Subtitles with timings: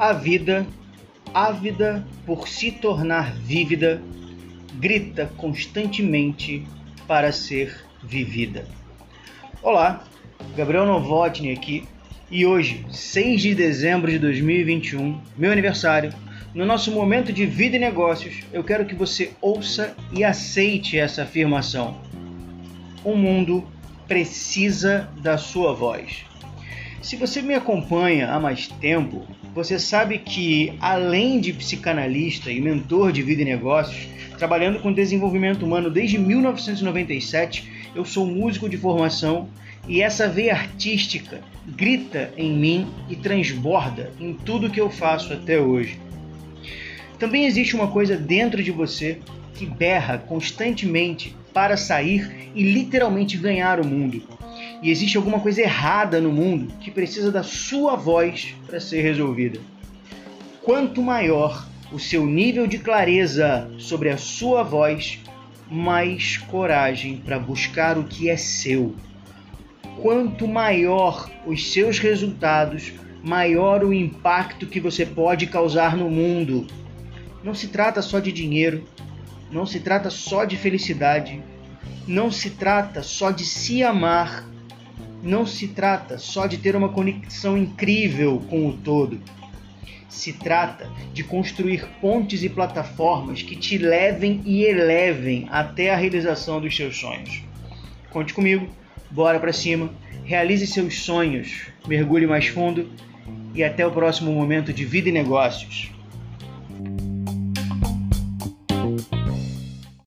[0.00, 0.66] A vida,
[1.34, 4.00] ávida por se tornar vívida,
[4.76, 6.66] grita constantemente
[7.06, 8.64] para ser vivida.
[9.62, 10.02] Olá,
[10.56, 11.84] Gabriel Novotny aqui
[12.30, 16.14] e hoje, 6 de dezembro de 2021, meu aniversário,
[16.54, 21.24] no nosso momento de vida e negócios, eu quero que você ouça e aceite essa
[21.24, 22.00] afirmação.
[23.04, 23.68] O mundo
[24.08, 26.29] precisa da sua voz.
[27.02, 33.10] Se você me acompanha há mais tempo, você sabe que, além de psicanalista e mentor
[33.10, 34.06] de vida e negócios,
[34.38, 39.48] trabalhando com desenvolvimento humano desde 1997, eu sou músico de formação
[39.88, 45.58] e essa veia artística grita em mim e transborda em tudo que eu faço até
[45.58, 45.98] hoje.
[47.18, 49.18] Também existe uma coisa dentro de você
[49.54, 54.22] que berra constantemente para sair e literalmente ganhar o mundo
[54.82, 59.60] e existe alguma coisa errada no mundo que precisa da sua voz para ser resolvida.
[60.62, 65.18] Quanto maior o seu nível de clareza sobre a sua voz,
[65.70, 68.94] mais coragem para buscar o que é seu.
[70.00, 76.66] Quanto maior os seus resultados, maior o impacto que você pode causar no mundo.
[77.44, 78.84] Não se trata só de dinheiro,
[79.50, 81.42] não se trata só de felicidade,
[82.06, 84.44] não se trata só de se amar
[85.22, 89.20] não se trata só de ter uma conexão incrível com o todo.
[90.08, 96.60] Se trata de construir pontes e plataformas que te levem e elevem até a realização
[96.60, 97.42] dos seus sonhos.
[98.10, 98.68] Conte comigo,
[99.10, 99.90] bora para cima,
[100.24, 102.90] realize seus sonhos, mergulhe mais fundo
[103.54, 105.90] e até o próximo momento de vida e negócios.